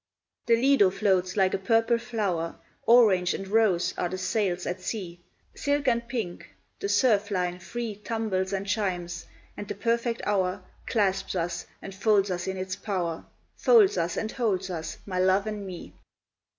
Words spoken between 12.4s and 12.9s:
in its